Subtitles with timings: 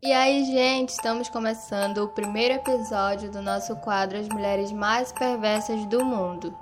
[0.00, 5.84] E aí, gente, estamos começando o primeiro episódio do nosso quadro As Mulheres Mais Perversas
[5.86, 6.56] do Mundo.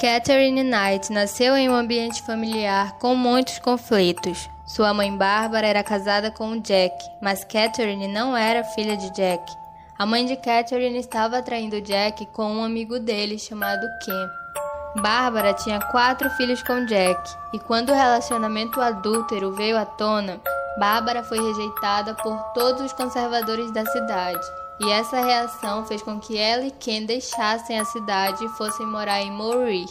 [0.00, 4.48] Catherine Knight nasceu em um ambiente familiar com muitos conflitos.
[4.66, 9.52] Sua mãe Bárbara era casada com Jack, mas Catherine não era filha de Jack.
[9.98, 14.47] A mãe de Catherine estava traindo Jack com um amigo dele chamado Ken.
[14.96, 20.40] Bárbara tinha quatro filhos com Jack, e quando o relacionamento adúltero veio à tona,
[20.78, 24.46] Bárbara foi rejeitada por todos os conservadores da cidade.
[24.80, 29.20] E essa reação fez com que ela e Ken deixassem a cidade e fossem morar
[29.20, 29.86] em Maury.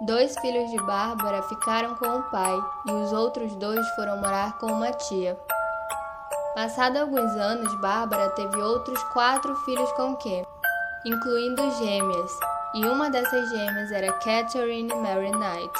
[0.00, 2.56] Dois filhos de Bárbara ficaram com o pai
[2.86, 5.36] e os outros dois foram morar com uma tia.
[6.54, 10.44] Passado alguns anos, Bárbara teve outros quatro filhos com Ken,
[11.04, 12.30] incluindo gêmeas,
[12.74, 15.72] e uma dessas gêmeas era Catherine Mary Knight.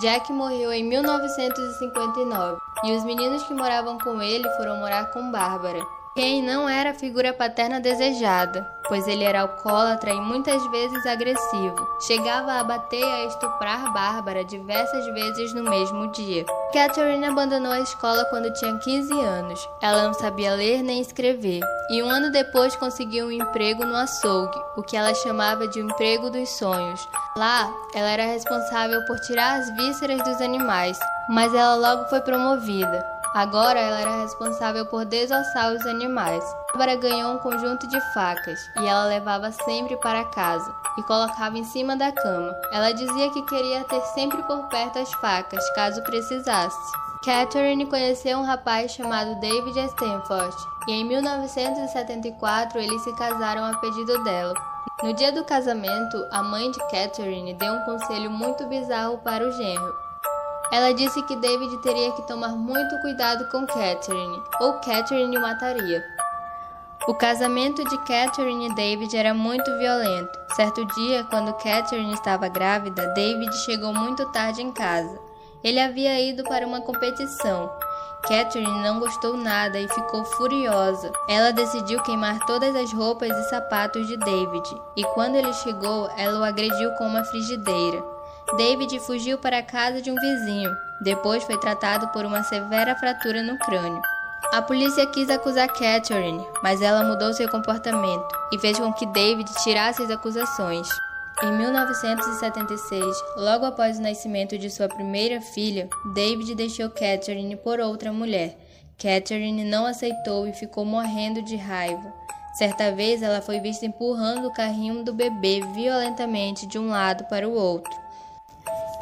[0.00, 5.80] Jack morreu em 1959 e os meninos que moravam com ele foram morar com Bárbara.
[6.16, 11.74] Ken não era a figura paterna desejada, pois ele era alcoólatra e muitas vezes agressivo.
[12.06, 16.44] Chegava a bater e a estuprar Bárbara diversas vezes no mesmo dia.
[16.72, 19.68] Catherine abandonou a escola quando tinha 15 anos.
[19.82, 24.62] Ela não sabia ler nem escrever, e um ano depois conseguiu um emprego no açougue,
[24.76, 27.08] o que ela chamava de emprego dos sonhos.
[27.36, 30.96] Lá, ela era responsável por tirar as vísceras dos animais,
[31.28, 33.13] mas ela logo foi promovida.
[33.34, 36.44] Agora ela era responsável por desossar os animais.
[36.72, 41.64] Bárbara ganhou um conjunto de facas e ela levava sempre para casa e colocava em
[41.64, 42.54] cima da cama.
[42.72, 46.92] Ela dizia que queria ter sempre por perto as facas, caso precisasse.
[47.24, 54.22] Catherine conheceu um rapaz chamado David Stanford e em 1974 eles se casaram a pedido
[54.22, 54.54] dela.
[55.02, 59.50] No dia do casamento, a mãe de Catherine deu um conselho muito bizarro para o
[59.52, 60.03] genro.
[60.74, 66.04] Ela disse que David teria que tomar muito cuidado com Catherine, ou Catherine o mataria.
[67.06, 70.36] O casamento de Catherine e David era muito violento.
[70.56, 75.16] Certo dia, quando Catherine estava grávida, David chegou muito tarde em casa.
[75.62, 77.70] Ele havia ido para uma competição.
[78.26, 81.12] Catherine não gostou nada e ficou furiosa.
[81.28, 86.40] Ela decidiu queimar todas as roupas e sapatos de David, e quando ele chegou, ela
[86.40, 88.13] o agrediu com uma frigideira.
[88.56, 90.70] David fugiu para a casa de um vizinho.
[91.00, 94.00] Depois foi tratado por uma severa fratura no crânio.
[94.52, 99.50] A polícia quis acusar Catherine, mas ela mudou seu comportamento e fez com que David
[99.64, 100.86] tirasse as acusações.
[101.42, 103.04] Em 1976,
[103.36, 108.56] logo após o nascimento de sua primeira filha, David deixou Catherine por outra mulher.
[108.96, 112.12] Catherine não aceitou e ficou morrendo de raiva.
[112.54, 117.48] Certa vez, ela foi vista empurrando o carrinho do bebê violentamente de um lado para
[117.48, 118.03] o outro.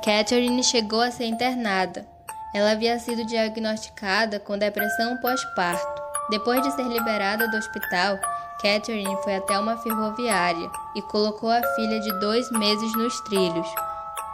[0.04, 2.04] Catherine chegou a ser internada.
[2.52, 6.02] Ela havia sido diagnosticada com depressão pós-parto.
[6.28, 8.18] Depois de ser liberada do hospital,
[8.60, 13.68] Catherine foi até uma ferroviária e colocou a filha de dois meses nos trilhos.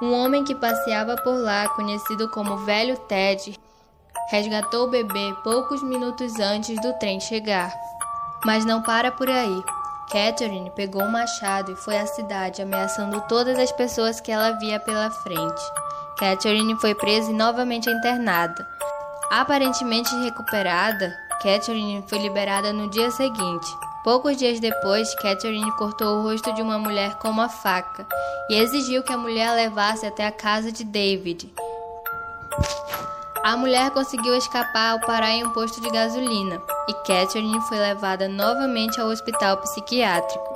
[0.00, 3.58] Um homem que passeava por lá, conhecido como Velho Ted,
[4.30, 7.74] resgatou o bebê poucos minutos antes do trem chegar.
[8.42, 9.62] Mas não para por aí.
[10.10, 14.80] Catherine pegou um machado e foi à cidade ameaçando todas as pessoas que ela via
[14.80, 15.62] pela frente.
[16.18, 18.66] Catherine foi presa e novamente internada.
[19.30, 23.66] Aparentemente recuperada, Catherine foi liberada no dia seguinte.
[24.02, 28.06] Poucos dias depois, Catherine cortou o rosto de uma mulher com uma faca
[28.48, 31.52] e exigiu que a mulher a levasse até a casa de David.
[33.44, 38.28] A mulher conseguiu escapar ao parar em um posto de gasolina e Catherine foi levada
[38.28, 40.54] novamente ao hospital psiquiátrico.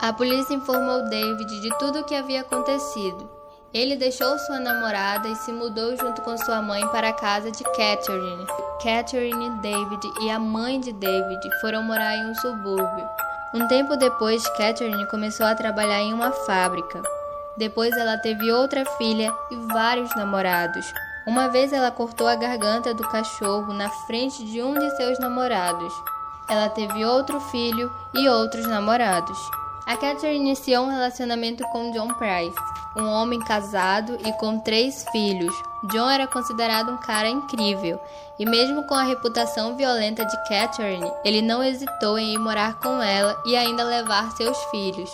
[0.00, 3.28] A polícia informou David de tudo o que havia acontecido.
[3.74, 7.62] Ele deixou sua namorada e se mudou junto com sua mãe para a casa de
[7.64, 8.46] Catherine.
[8.82, 13.08] Catherine, David e a mãe de David foram morar em um subúrbio.
[13.54, 17.02] Um tempo depois, Catherine começou a trabalhar em uma fábrica.
[17.56, 20.86] Depois ela teve outra filha e vários namorados.
[21.26, 25.92] Uma vez ela cortou a garganta do cachorro na frente de um de seus namorados.
[26.48, 29.38] Ela teve outro filho e outros namorados.
[29.86, 32.56] A Catherine iniciou um relacionamento com John Price,
[32.96, 35.54] um homem casado e com três filhos.
[35.92, 38.00] John era considerado um cara incrível,
[38.38, 43.02] e mesmo com a reputação violenta de Catherine, ele não hesitou em ir morar com
[43.02, 45.10] ela e ainda levar seus filhos.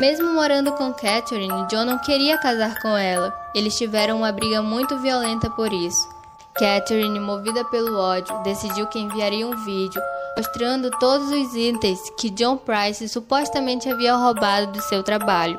[0.00, 3.34] Mesmo morando com Catherine, John não queria casar com ela.
[3.52, 6.08] Eles tiveram uma briga muito violenta por isso.
[6.54, 10.00] Catherine, movida pelo ódio, decidiu que enviaria um vídeo
[10.36, 15.58] mostrando todos os itens que John Price supostamente havia roubado do seu trabalho.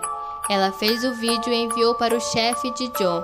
[0.50, 3.22] Ela fez o vídeo e enviou para o chefe de John.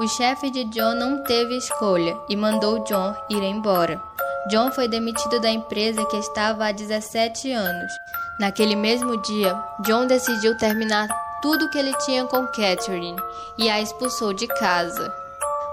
[0.00, 4.02] O chefe de John não teve escolha e mandou John ir embora.
[4.48, 7.92] John foi demitido da empresa que estava há 17 anos.
[8.40, 11.06] Naquele mesmo dia, John decidiu terminar
[11.42, 13.20] tudo que ele tinha com Catherine
[13.58, 15.14] e a expulsou de casa.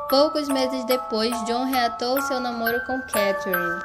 [0.10, 3.82] Poucos meses depois, John reatou seu namoro com Catherine,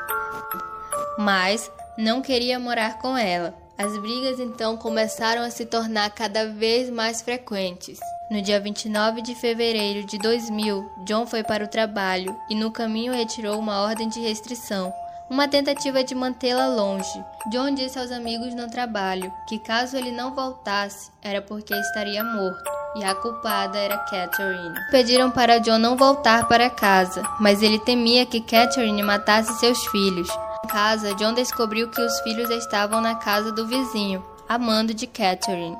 [1.16, 3.54] mas não queria morar com ela.
[3.78, 8.00] As brigas então começaram a se tornar cada vez mais frequentes.
[8.28, 13.12] No dia 29 de fevereiro de 2000, John foi para o trabalho e no caminho
[13.12, 14.92] retirou uma ordem de restrição,
[15.32, 17.24] uma tentativa de mantê-la longe.
[17.50, 22.70] John disse aos amigos no trabalho que caso ele não voltasse, era porque estaria morto
[22.94, 24.74] e a culpada era Catherine.
[24.90, 30.28] Pediram para John não voltar para casa, mas ele temia que Catherine matasse seus filhos.
[30.66, 35.78] Em casa, John descobriu que os filhos estavam na casa do vizinho, amando de Catherine.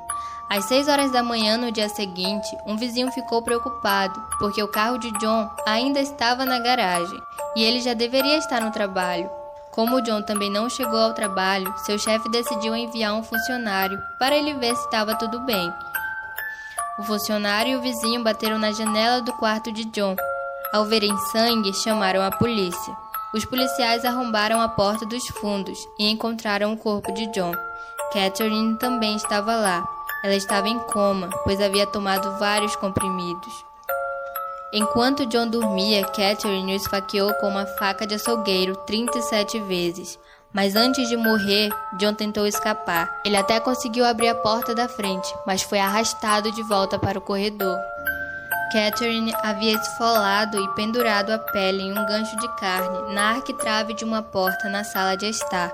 [0.49, 4.97] Às 6 horas da manhã no dia seguinte, um vizinho ficou preocupado porque o carro
[4.97, 7.21] de John ainda estava na garagem
[7.55, 9.42] e ele já deveria estar no trabalho.
[9.73, 14.53] Como John também não chegou ao trabalho, seu chefe decidiu enviar um funcionário para ele
[14.53, 15.73] ver se estava tudo bem.
[16.99, 20.15] O funcionário e o vizinho bateram na janela do quarto de John.
[20.75, 22.97] Ao verem sangue, chamaram a polícia.
[23.33, 27.55] Os policiais arrombaram a porta dos fundos e encontraram o corpo de John.
[28.13, 29.89] Catherine também estava lá.
[30.23, 33.72] Ela estava em coma, pois havia tomado vários comprimidos.
[34.75, 40.19] Enquanto John dormia, Catherine o esfaqueou com uma faca de açougueiro 37 vezes.
[40.51, 43.21] Mas antes de morrer, John tentou escapar.
[43.23, 47.23] Ele até conseguiu abrir a porta da frente, mas foi arrastado de volta para o
[47.23, 47.77] corredor.
[48.73, 54.07] Catherine havia esfolado e pendurado a pele em um gancho de carne na arquitrave de
[54.07, 55.71] uma porta na sala de estar.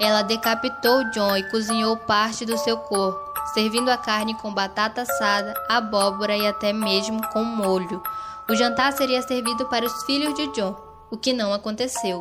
[0.00, 5.54] Ela decapitou John e cozinhou parte do seu corpo, servindo a carne com batata assada,
[5.68, 8.02] abóbora e até mesmo com molho.
[8.50, 10.74] O jantar seria servido para os filhos de John,
[11.08, 12.20] o que não aconteceu.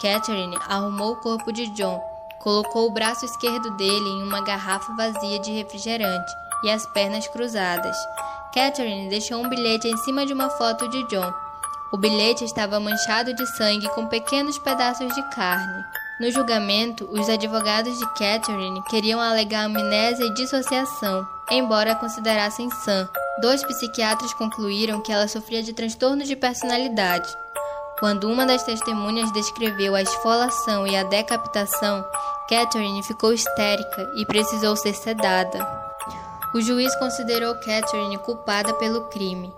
[0.00, 2.00] Catherine arrumou o corpo de John,
[2.38, 6.32] colocou o braço esquerdo dele em uma garrafa vazia de refrigerante
[6.62, 7.96] e as pernas cruzadas.
[8.54, 11.34] Catherine deixou um bilhete em cima de uma foto de John.
[11.92, 15.84] O bilhete estava manchado de sangue com pequenos pedaços de carne.
[16.20, 23.08] No julgamento, os advogados de Catherine queriam alegar amnésia e dissociação, embora considerassem sã.
[23.40, 27.28] Dois psiquiatras concluíram que ela sofria de transtorno de personalidade.
[27.98, 32.04] Quando uma das testemunhas descreveu a esfolação e a decapitação,
[32.48, 35.66] Catherine ficou histérica e precisou ser sedada.
[36.54, 39.52] O juiz considerou Catherine culpada pelo crime.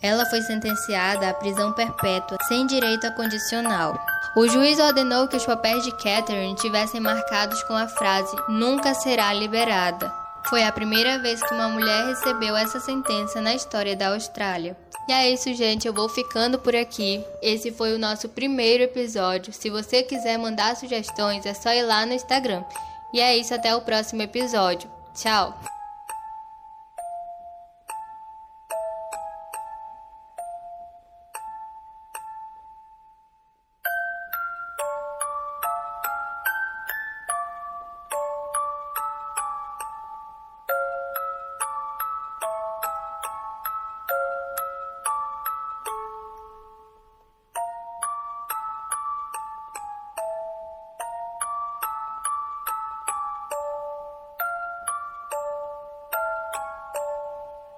[0.00, 3.96] Ela foi sentenciada à prisão perpétua, sem direito a condicional.
[4.36, 9.32] O juiz ordenou que os papéis de Catherine tivessem marcados com a frase nunca será
[9.32, 10.21] liberada.
[10.48, 14.76] Foi a primeira vez que uma mulher recebeu essa sentença na história da Austrália.
[15.08, 15.86] E é isso, gente.
[15.86, 17.24] Eu vou ficando por aqui.
[17.40, 19.52] Esse foi o nosso primeiro episódio.
[19.52, 22.64] Se você quiser mandar sugestões, é só ir lá no Instagram.
[23.12, 24.90] E é isso, até o próximo episódio.
[25.14, 25.81] Tchau!